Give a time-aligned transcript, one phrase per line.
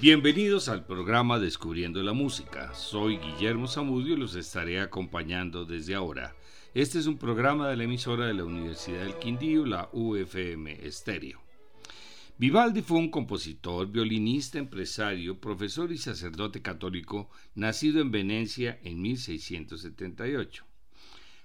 [0.00, 2.72] Bienvenidos al programa Descubriendo la Música.
[2.72, 6.36] Soy Guillermo Zamudio y los estaré acompañando desde ahora.
[6.72, 11.42] Este es un programa de la emisora de la Universidad del Quindío, la UFM Estéreo.
[12.36, 20.64] Vivaldi fue un compositor, violinista, empresario, profesor y sacerdote católico, nacido en Venecia en 1678.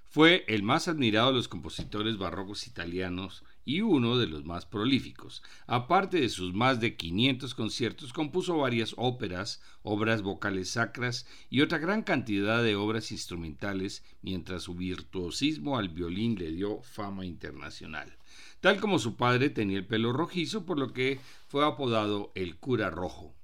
[0.07, 5.43] Fue el más admirado de los compositores barrocos italianos y uno de los más prolíficos.
[5.67, 11.77] Aparte de sus más de 500 conciertos, compuso varias óperas, obras vocales sacras y otra
[11.77, 18.17] gran cantidad de obras instrumentales, mientras su virtuosismo al violín le dio fama internacional.
[18.59, 22.89] Tal como su padre tenía el pelo rojizo, por lo que fue apodado el cura
[22.89, 23.35] rojo.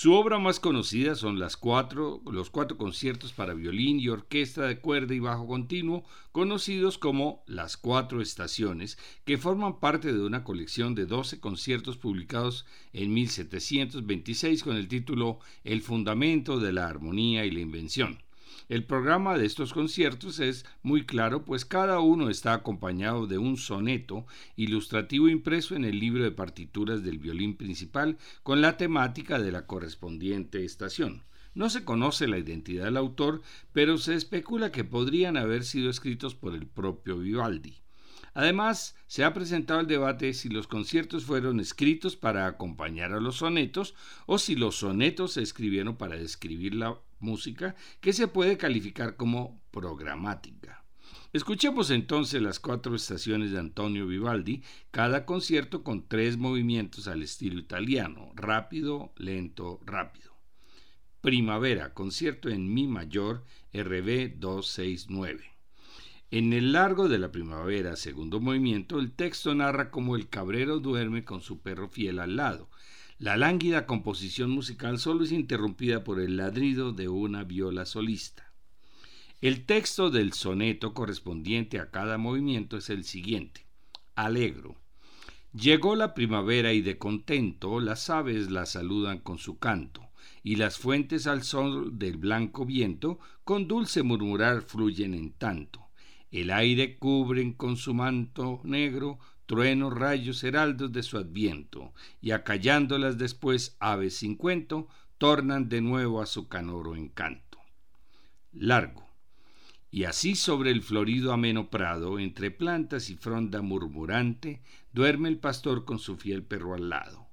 [0.00, 4.78] Su obra más conocida son las cuatro, los cuatro conciertos para violín y orquesta de
[4.78, 10.94] cuerda y bajo continuo, conocidos como las cuatro estaciones, que forman parte de una colección
[10.94, 17.50] de doce conciertos publicados en 1726 con el título El fundamento de la armonía y
[17.50, 18.20] la invención.
[18.68, 23.56] El programa de estos conciertos es muy claro, pues cada uno está acompañado de un
[23.56, 29.52] soneto ilustrativo impreso en el libro de partituras del violín principal con la temática de
[29.52, 31.24] la correspondiente estación.
[31.54, 33.40] No se conoce la identidad del autor,
[33.72, 37.80] pero se especula que podrían haber sido escritos por el propio Vivaldi.
[38.34, 43.36] Además, se ha presentado el debate si los conciertos fueron escritos para acompañar a los
[43.36, 43.94] sonetos
[44.26, 49.60] o si los sonetos se escribieron para describir la música que se puede calificar como
[49.70, 50.84] programática.
[51.32, 57.58] Escuchemos entonces las cuatro estaciones de Antonio Vivaldi, cada concierto con tres movimientos al estilo
[57.58, 60.32] italiano, rápido, lento, rápido.
[61.20, 65.44] Primavera, concierto en Mi mayor, RB 269.
[66.30, 71.24] En el largo de la primavera, segundo movimiento, el texto narra cómo el cabrero duerme
[71.24, 72.70] con su perro fiel al lado,
[73.18, 78.52] la lánguida composición musical solo es interrumpida por el ladrido de una viola solista.
[79.40, 83.66] El texto del soneto correspondiente a cada movimiento es el siguiente.
[84.14, 84.76] Alegro.
[85.52, 90.10] Llegó la primavera y de contento las aves la saludan con su canto,
[90.44, 95.88] y las fuentes al sol del blanco viento con dulce murmurar fluyen en tanto.
[96.30, 99.18] El aire cubren con su manto negro
[99.48, 106.20] truenos, rayos, heraldos de su adviento, y acallándolas después aves sin cuento, tornan de nuevo
[106.20, 107.58] a su canoro encanto.
[108.52, 109.08] Largo.
[109.90, 114.60] Y así sobre el florido ameno prado, entre plantas y fronda murmurante,
[114.92, 117.26] duerme el pastor con su fiel perro al lado.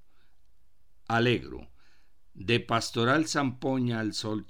[1.10, 1.68] Alegro.
[2.34, 4.46] De pastoral zampoña al sol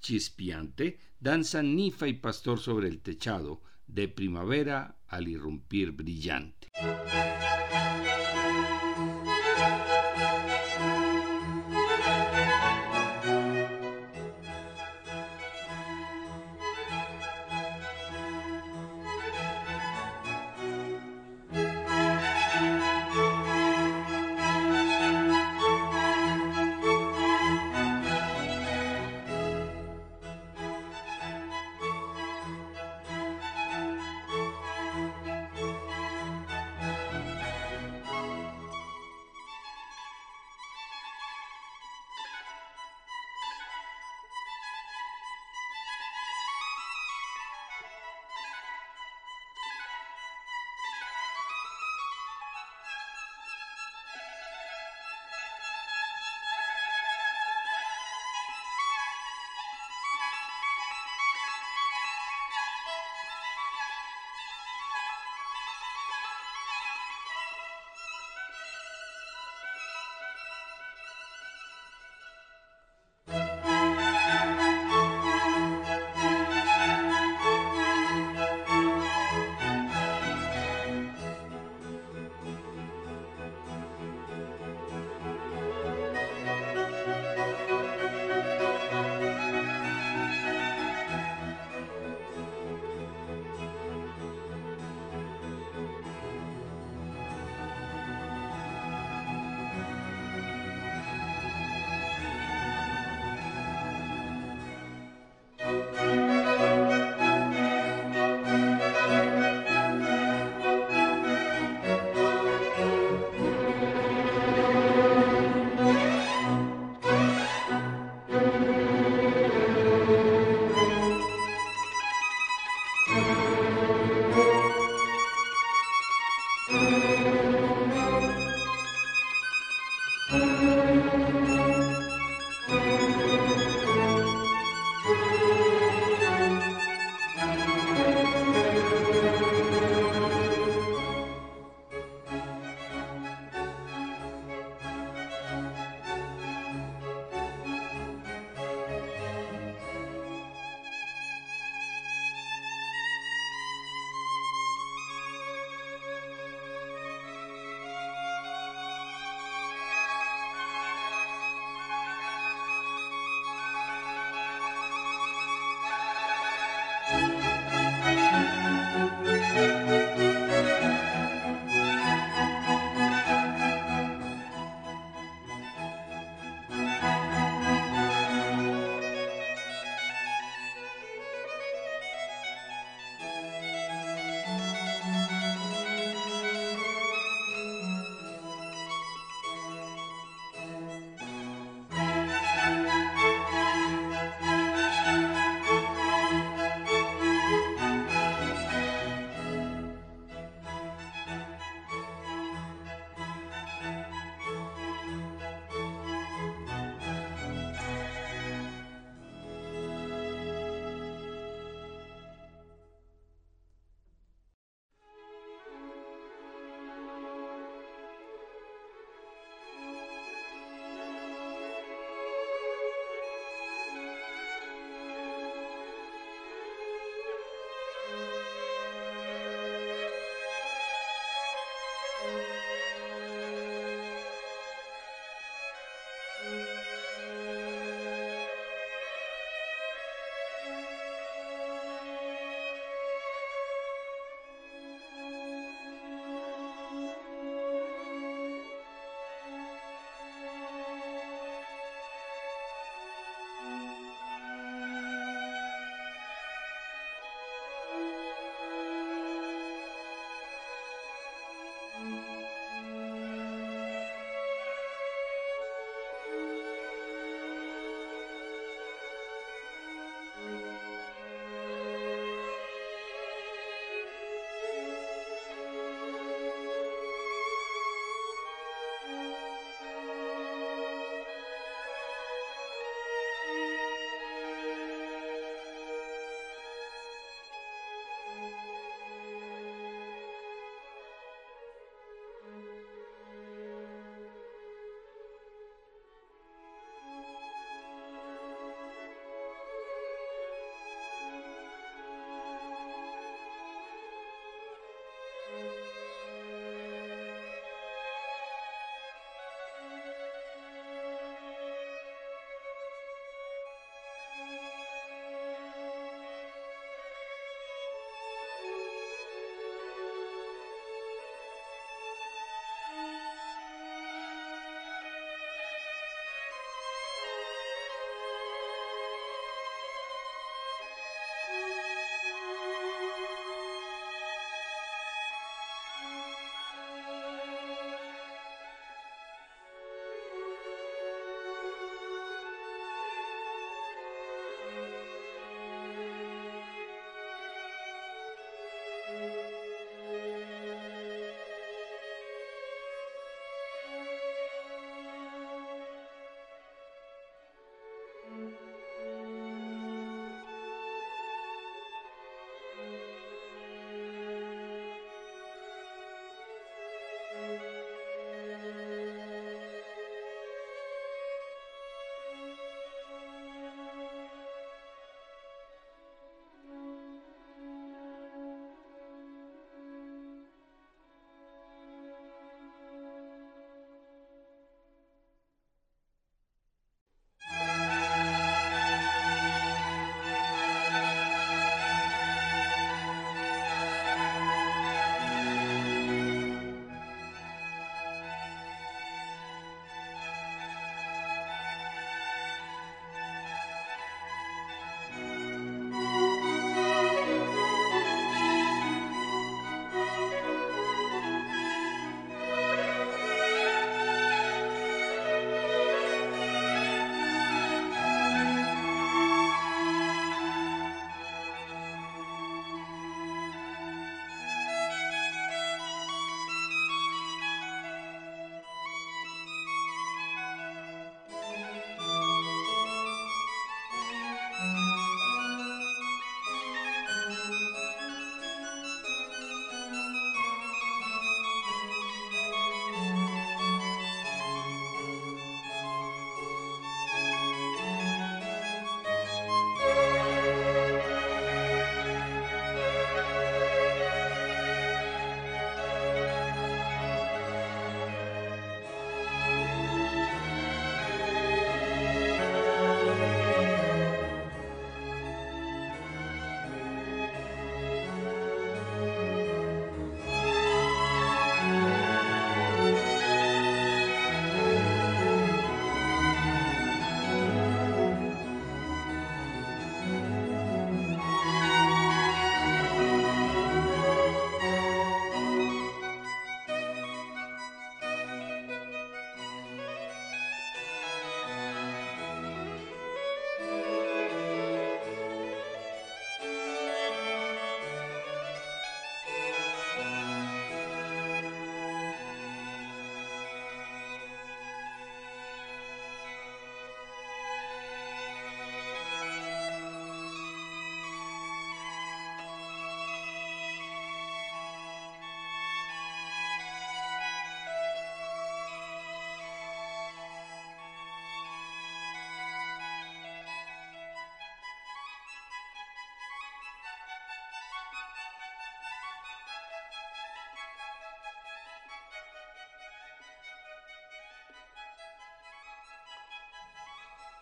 [0.00, 6.68] chispiante, danzan nifa y pastor sobre el techado, de primavera al irrumpir brillante.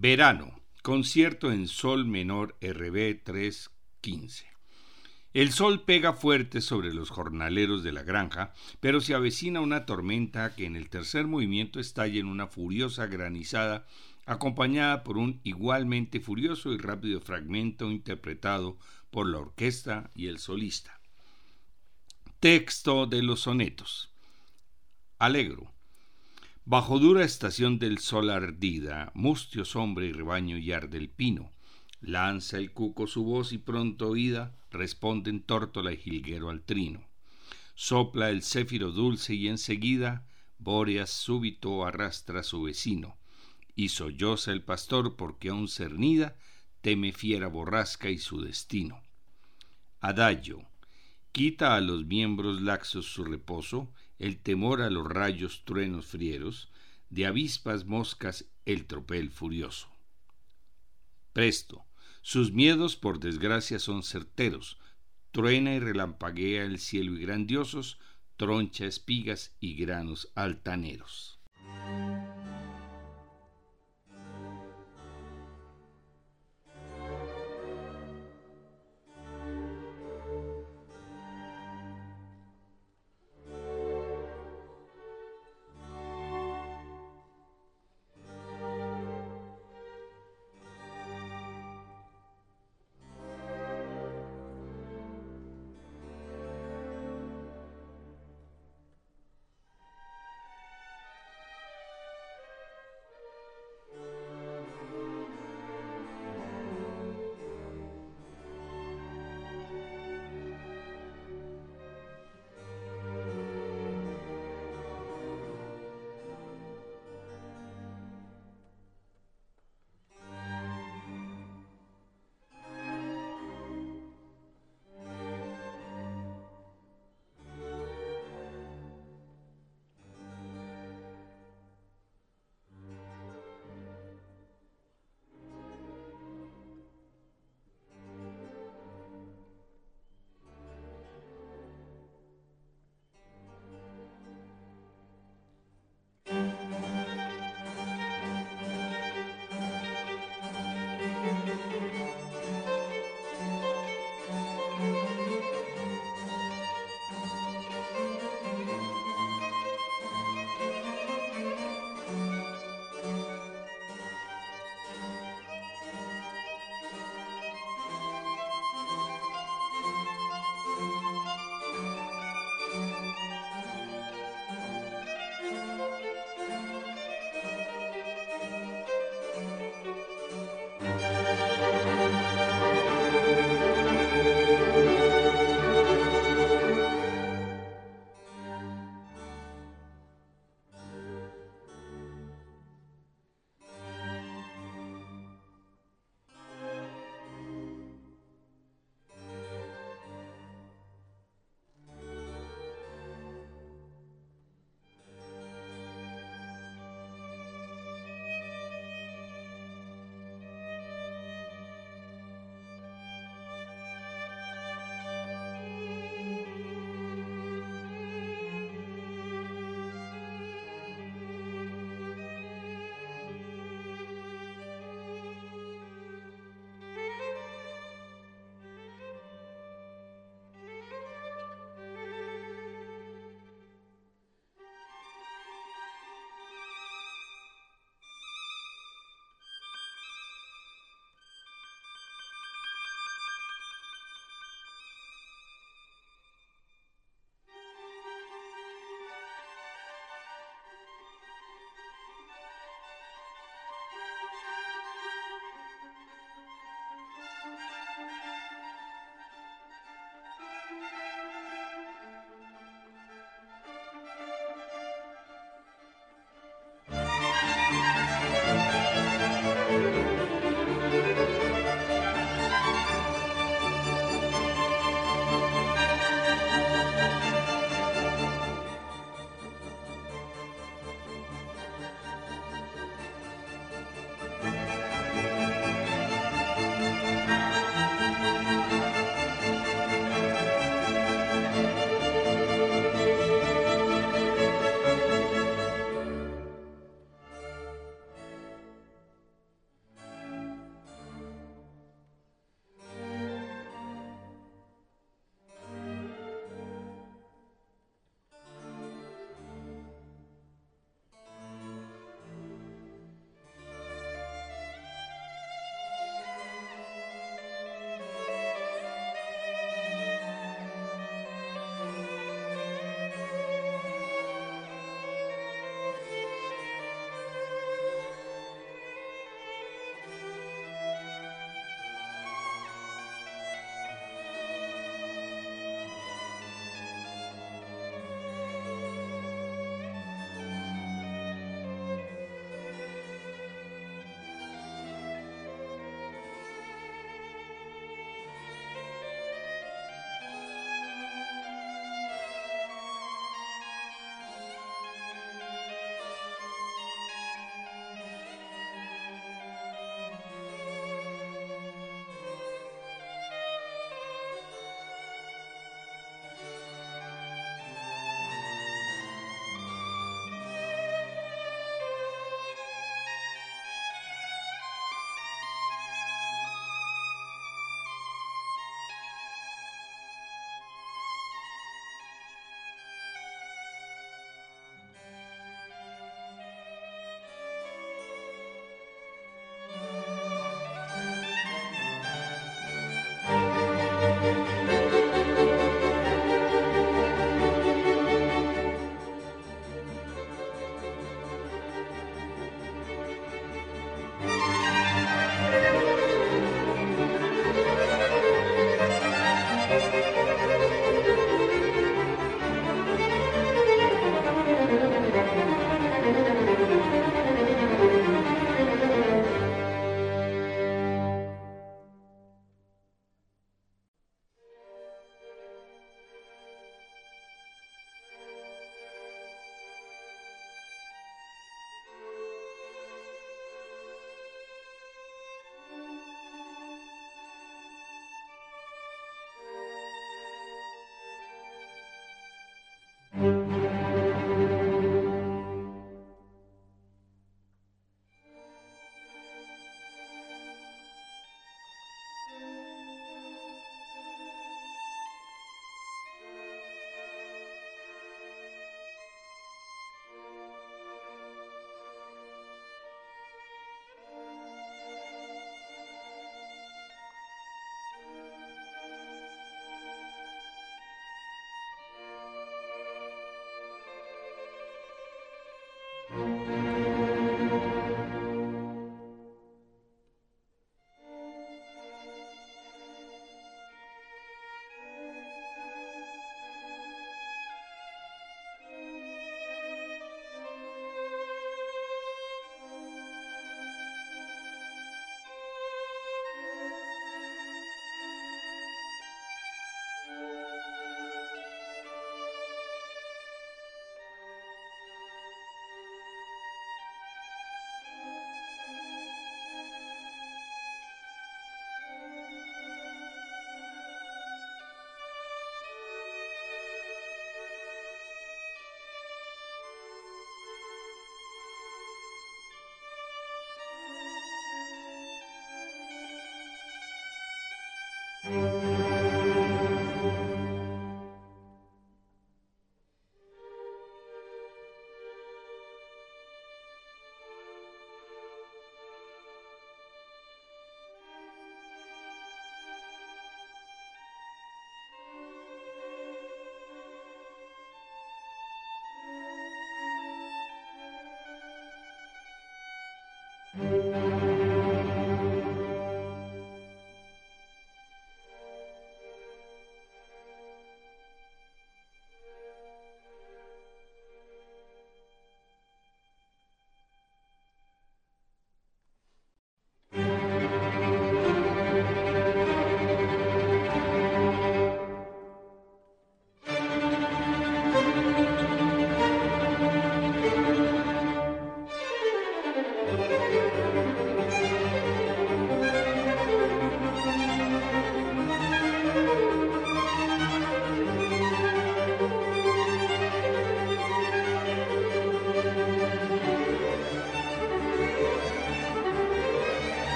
[0.00, 4.46] Verano, concierto en Sol menor RB 315.
[5.32, 10.54] El sol pega fuerte sobre los jornaleros de la granja, pero se avecina una tormenta
[10.54, 13.88] que en el tercer movimiento estalla en una furiosa granizada,
[14.24, 18.78] acompañada por un igualmente furioso y rápido fragmento interpretado
[19.10, 21.00] por la orquesta y el solista.
[22.38, 24.12] Texto de los sonetos.
[25.18, 25.72] Alegro.
[26.70, 31.50] Bajo dura estación del sol ardida, mustio sombra y rebaño y arde el pino.
[32.02, 37.08] Lanza el cuco su voz y pronto oída, responden tórtola y jilguero al trino.
[37.74, 40.26] Sopla el céfiro dulce y enseguida,
[40.58, 43.16] Bóreas súbito arrastra a su vecino.
[43.74, 46.36] Y solloza el pastor porque aún cernida,
[46.82, 49.00] teme fiera borrasca y su destino.
[50.00, 50.66] Adagio.
[51.32, 56.70] Quita a los miembros laxos su reposo, el temor a los rayos truenos frieros,
[57.10, 59.88] de avispas moscas el tropel furioso.
[61.32, 61.86] Presto,
[62.20, 64.78] sus miedos por desgracia son certeros,
[65.30, 67.98] truena y relampaguea el cielo y grandiosos,
[68.36, 71.37] troncha espigas y granos altaneros.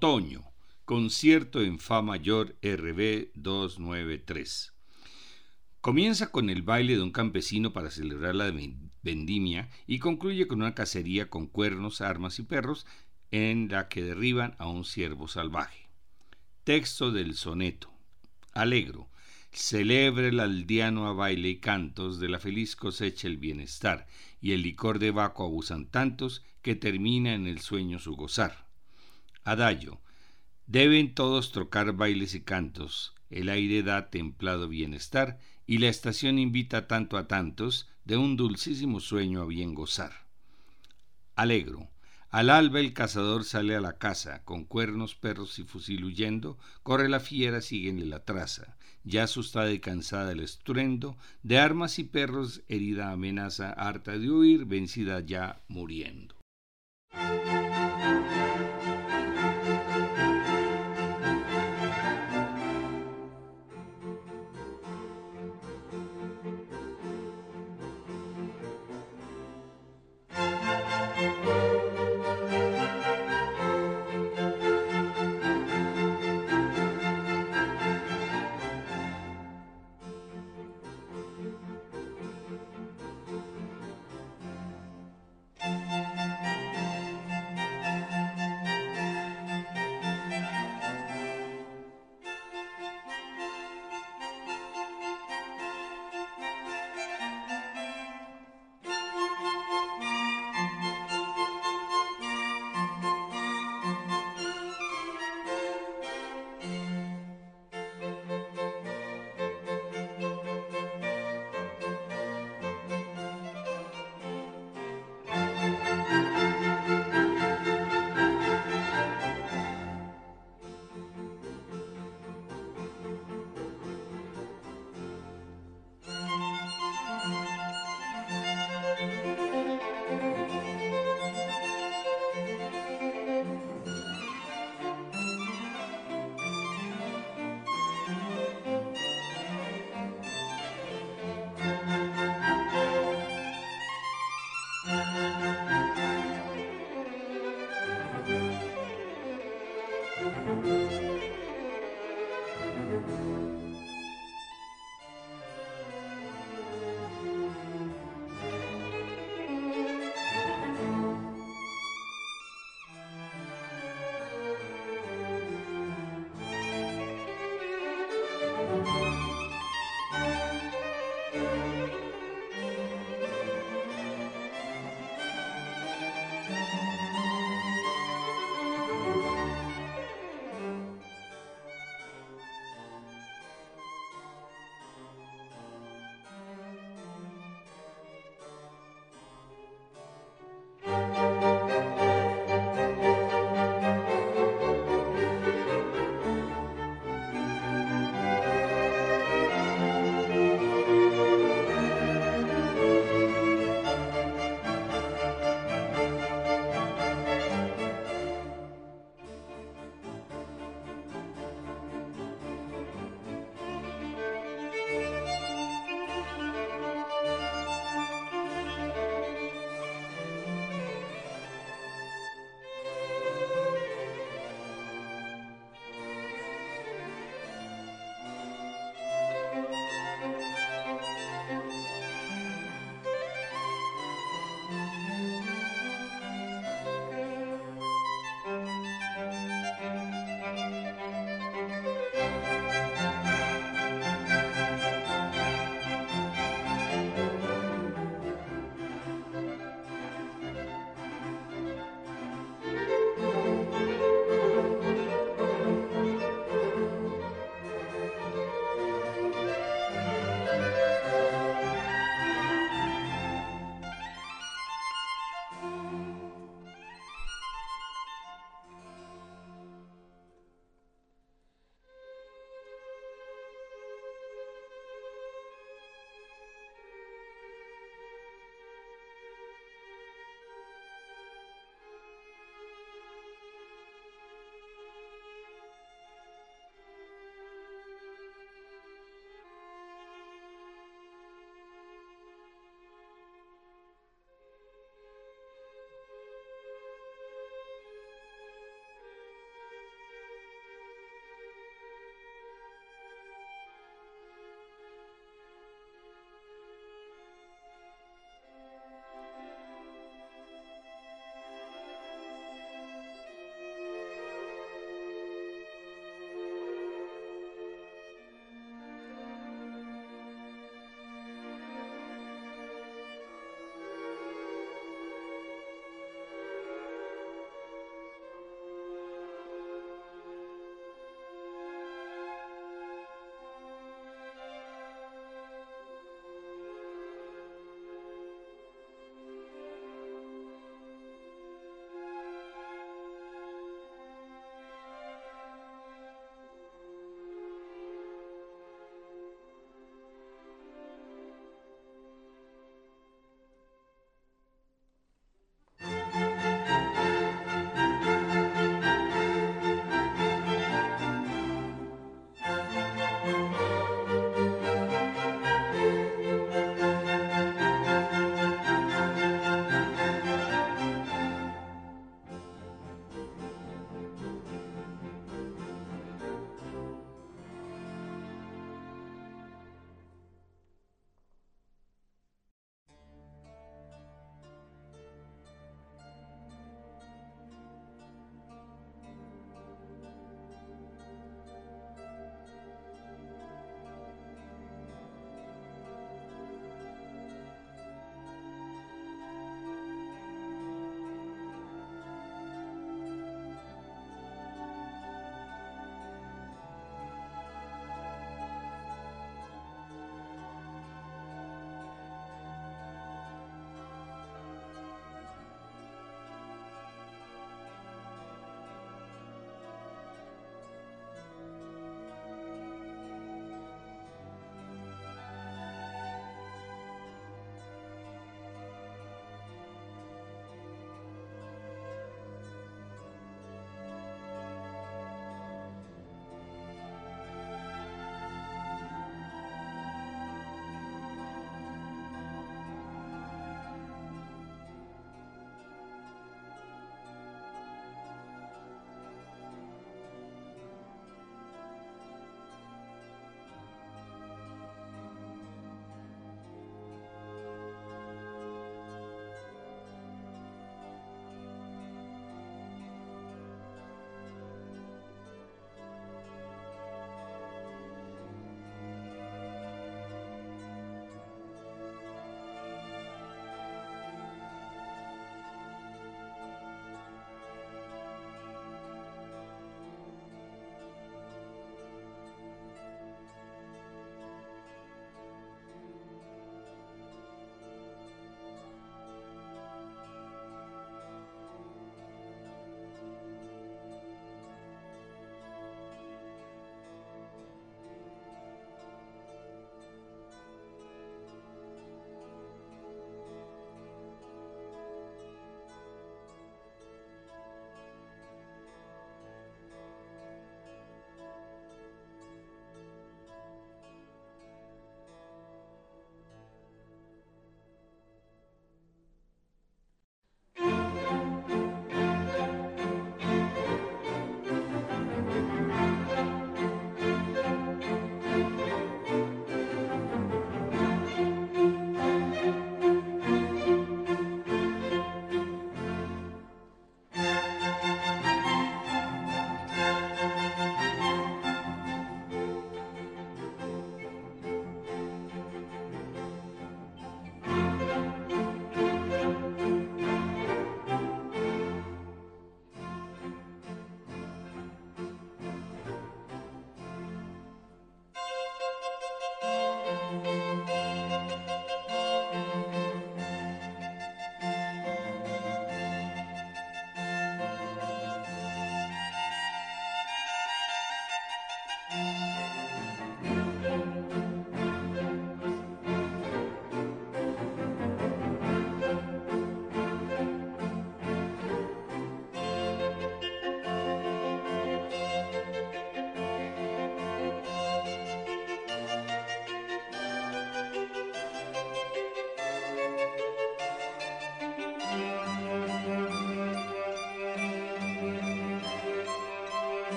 [0.00, 0.44] Otoño,
[0.84, 4.72] concierto en Fa mayor RB 293.
[5.80, 8.54] Comienza con el baile de un campesino para celebrar la
[9.02, 12.86] vendimia y concluye con una cacería con cuernos, armas y perros
[13.32, 15.88] en la que derriban a un ciervo salvaje.
[16.62, 17.92] Texto del soneto.
[18.52, 19.08] Alegro.
[19.50, 24.06] Celebre el aldeano a baile y cantos, de la feliz cosecha el bienestar,
[24.40, 28.67] y el licor de Baco abusan tantos que termina en el sueño su gozar.
[29.44, 30.00] Adagio.
[30.66, 36.86] Deben todos trocar bailes y cantos, el aire da templado bienestar, y la estación invita
[36.86, 40.12] tanto a tantos de un dulcísimo sueño a bien gozar.
[41.36, 41.88] Alegro.
[42.30, 47.08] Al alba el cazador sale a la casa, con cuernos, perros y fusil huyendo, corre
[47.08, 48.76] la fiera, síguenle la traza.
[49.02, 54.66] Ya asustada y cansada el estruendo, de armas y perros herida amenaza, harta de huir,
[54.66, 56.34] vencida ya muriendo.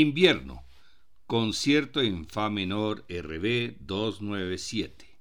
[0.00, 0.62] Invierno.
[1.26, 5.18] Concierto en Fa menor RB 297.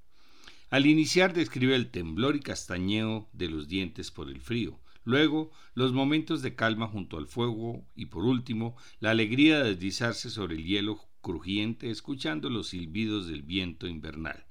[0.69, 5.93] Al iniciar describe el temblor y castañeo de los dientes por el frío, luego los
[5.93, 10.63] momentos de calma junto al fuego y por último la alegría de deslizarse sobre el
[10.63, 14.45] hielo crujiente escuchando los silbidos del viento invernal.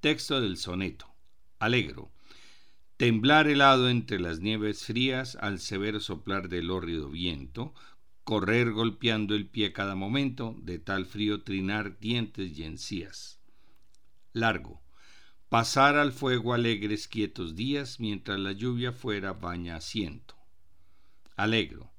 [0.00, 1.06] Texto del soneto.
[1.58, 2.12] Alegro.
[2.98, 7.72] Temblar helado entre las nieves frías al severo soplar del hórrido viento,
[8.28, 13.40] correr golpeando el pie cada momento, de tal frío trinar dientes y encías.
[14.34, 14.82] Largo.
[15.48, 20.36] Pasar al fuego alegres quietos días, mientras la lluvia fuera baña asiento.
[21.36, 21.90] Alegro.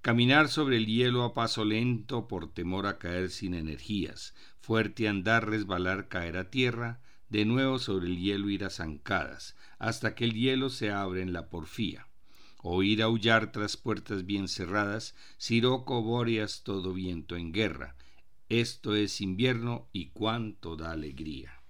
[0.00, 5.50] Caminar sobre el hielo a paso lento por temor a caer sin energías, fuerte andar,
[5.50, 10.32] resbalar, caer a tierra, de nuevo sobre el hielo ir a zancadas, hasta que el
[10.32, 12.06] hielo se abre en la porfía
[12.66, 17.94] oír aullar tras puertas bien cerradas, siroco bóreas todo viento en guerra.
[18.48, 21.63] Esto es invierno y cuánto da alegría.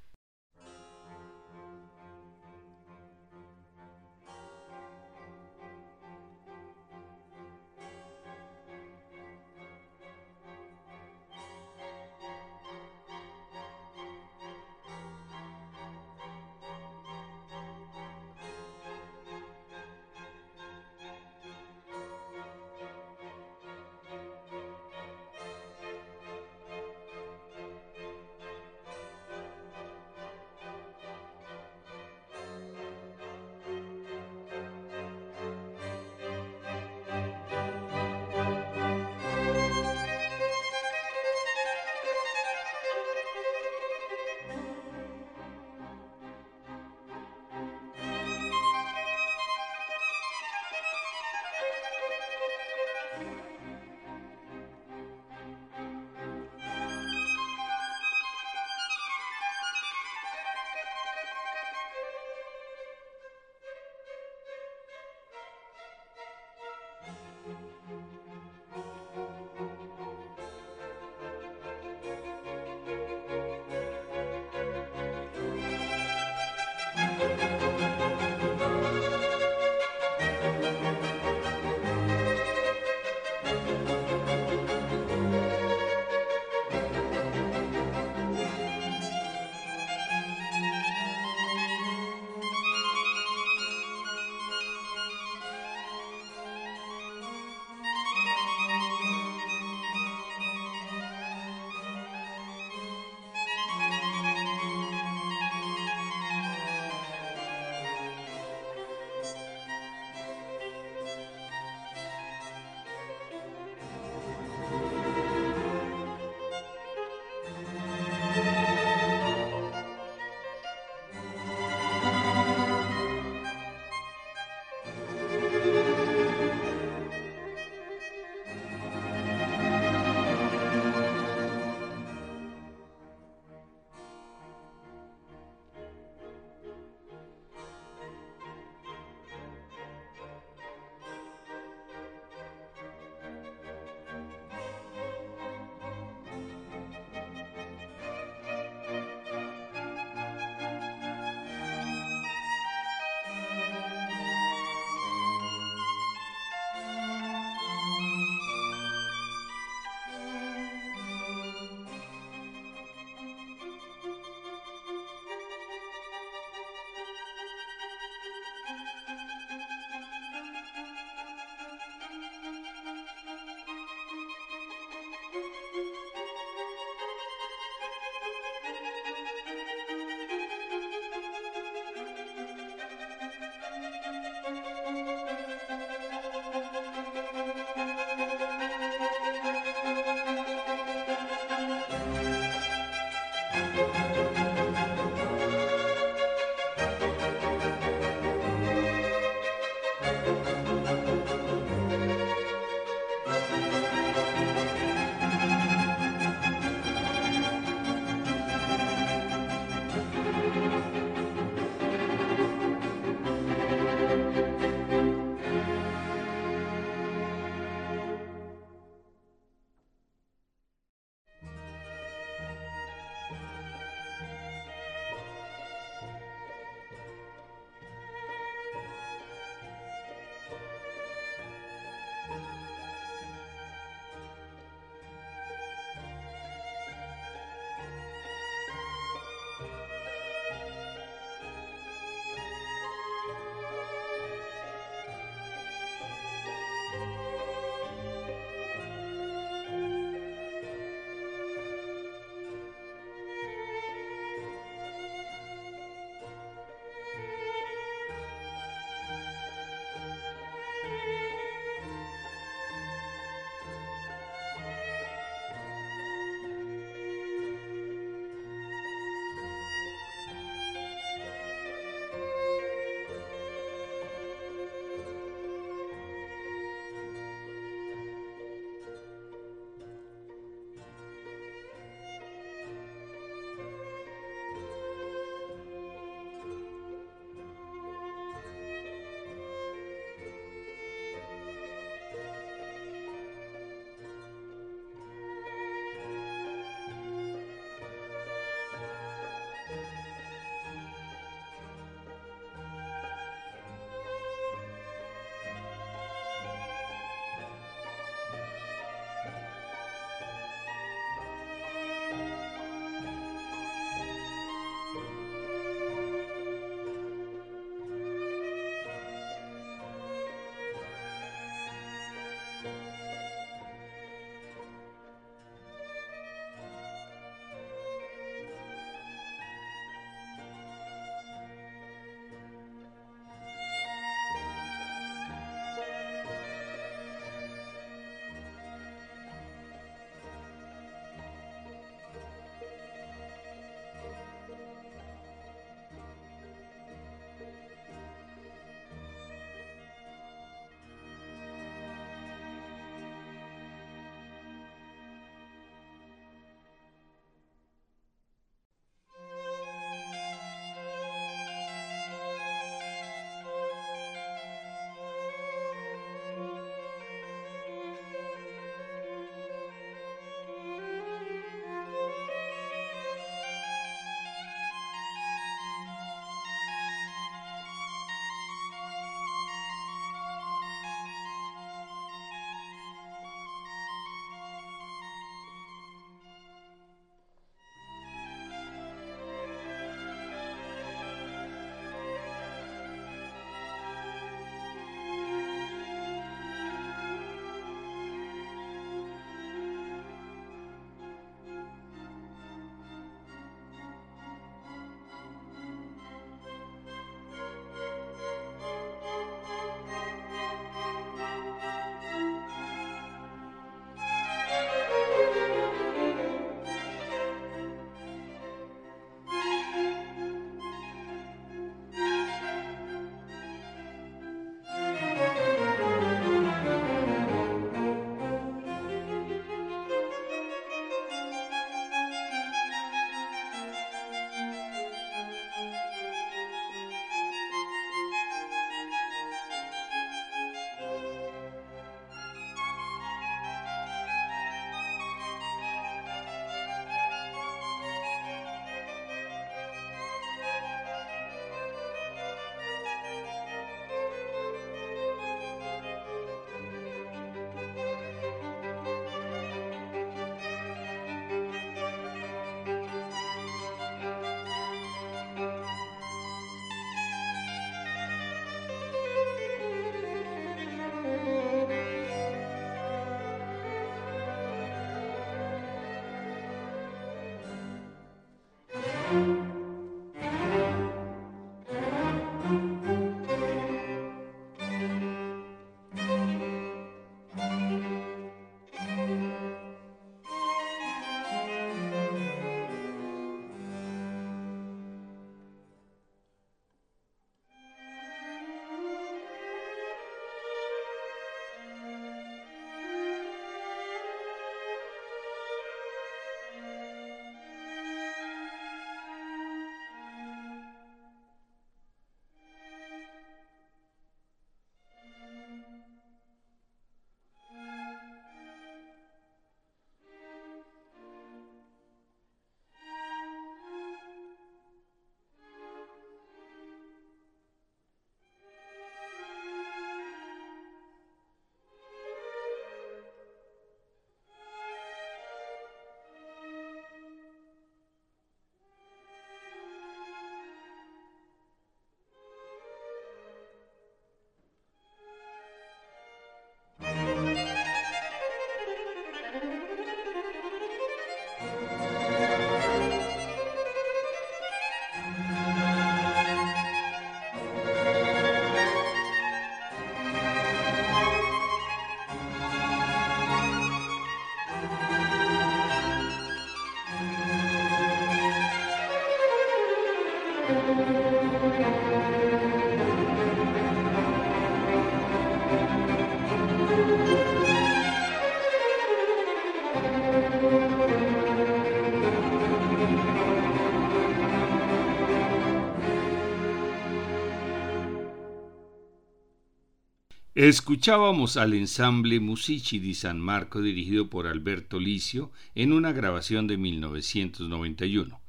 [590.45, 596.59] Escuchábamos al ensamble Musici di San Marco dirigido por Alberto Licio en una grabación de
[596.59, 598.21] 1991.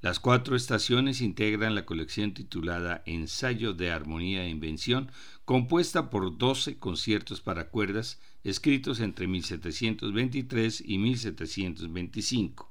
[0.00, 5.10] Las cuatro estaciones integran la colección titulada Ensayo de Armonía e Invención,
[5.44, 12.70] compuesta por 12 conciertos para cuerdas escritos entre 1723 y 1725.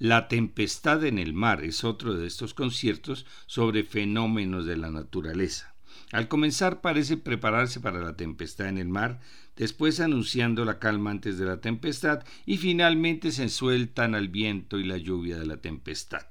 [0.00, 5.70] La tempestad en el mar es otro de estos conciertos sobre fenómenos de la naturaleza.
[6.12, 9.20] Al comenzar parece prepararse para la tempestad en el mar,
[9.56, 14.84] después anunciando la calma antes de la tempestad y finalmente se sueltan al viento y
[14.84, 16.26] la lluvia de la tempestad.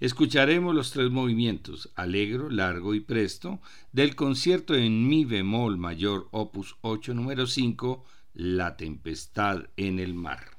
[0.00, 3.60] Escucharemos los tres movimientos, alegro, largo y presto,
[3.92, 10.57] del concierto en mi bemol mayor opus 8 número 5, La tempestad en el mar.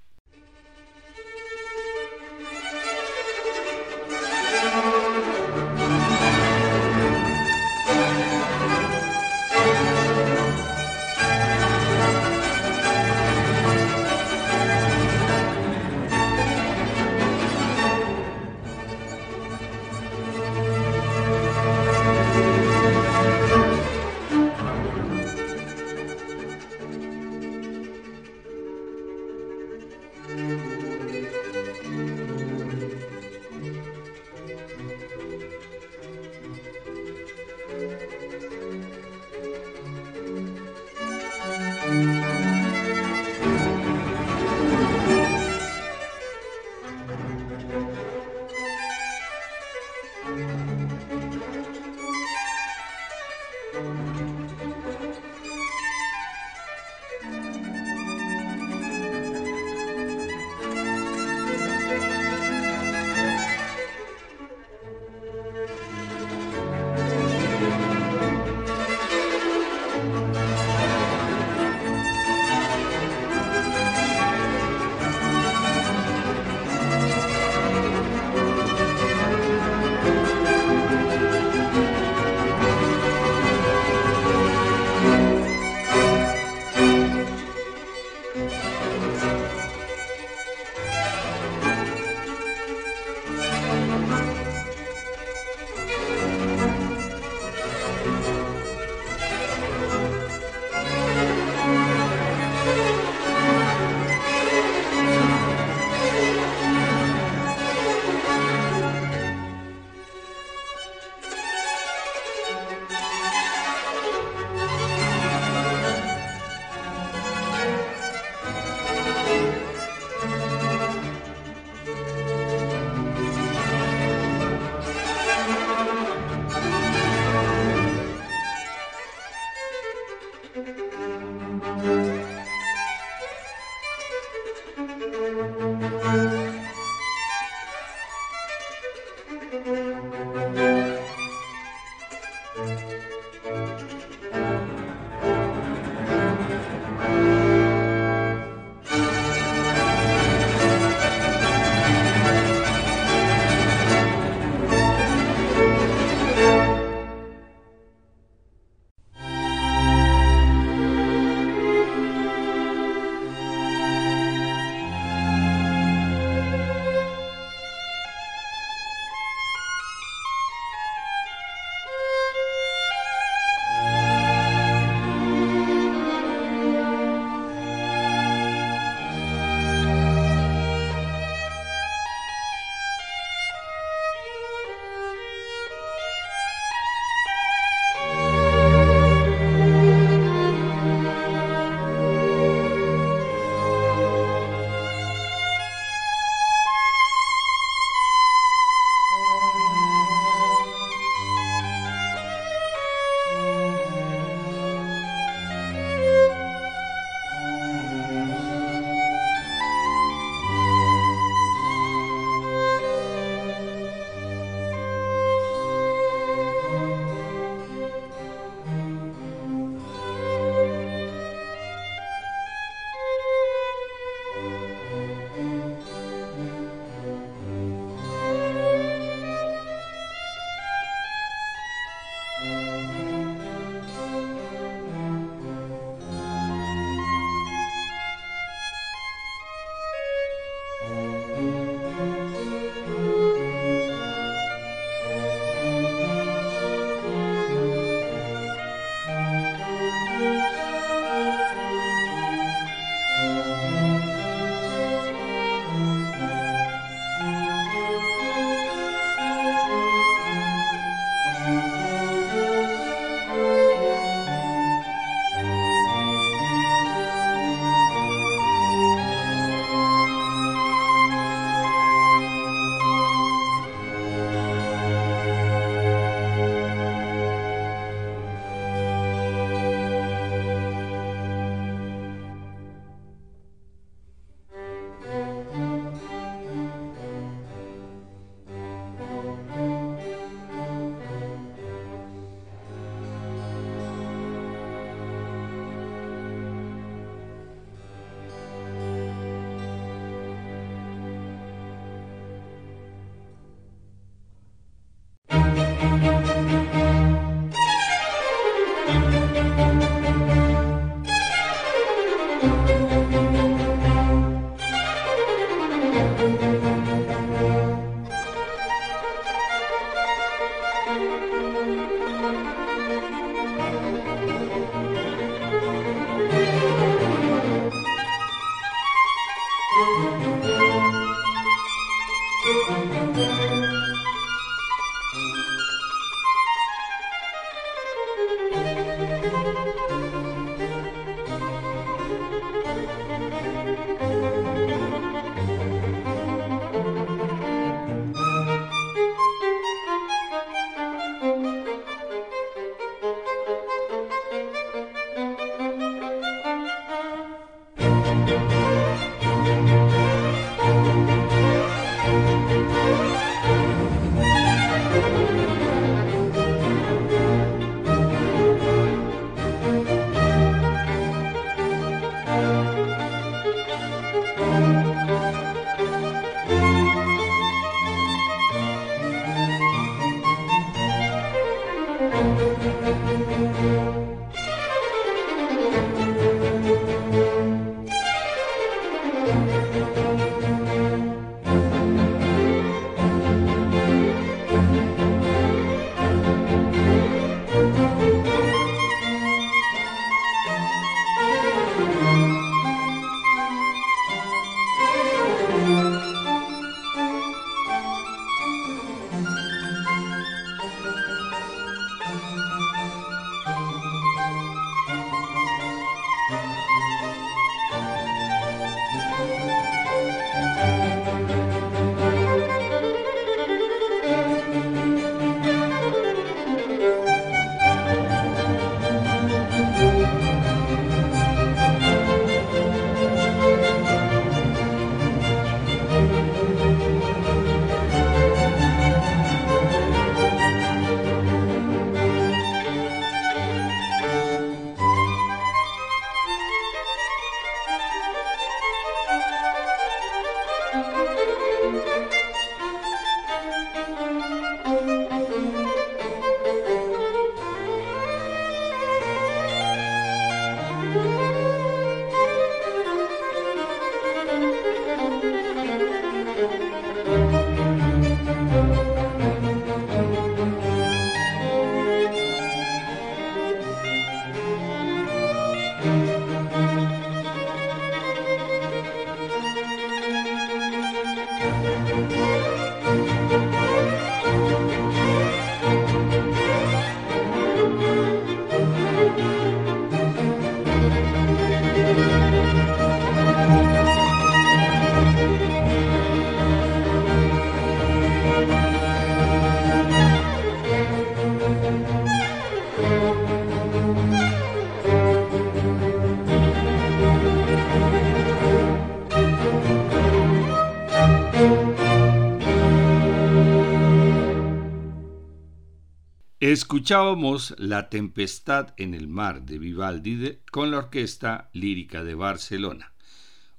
[516.52, 522.92] Escuchábamos La Tempestad en el Mar de Vivaldi con la Orquesta Lírica de Barcelona.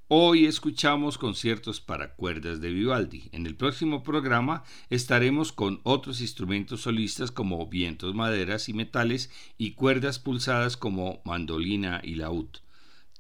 [0.09, 3.29] Hoy escuchamos conciertos para cuerdas de Vivaldi.
[3.31, 9.75] En el próximo programa estaremos con otros instrumentos solistas como vientos, maderas y metales y
[9.75, 12.49] cuerdas pulsadas como mandolina y laúd.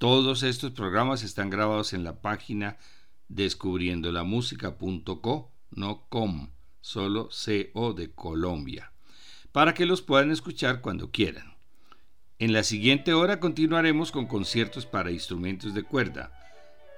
[0.00, 2.76] Todos estos programas están grabados en la página
[3.28, 6.50] descubriendolamusica.co, no com,
[6.80, 8.89] solo CO de Colombia
[9.52, 11.54] para que los puedan escuchar cuando quieran.
[12.38, 16.32] En la siguiente hora continuaremos con conciertos para instrumentos de cuerda,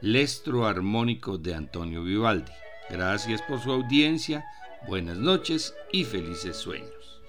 [0.01, 2.53] Lestro Armónico de Antonio Vivaldi.
[2.91, 4.45] Gracias por su audiencia,
[4.87, 7.21] buenas noches y felices sueños.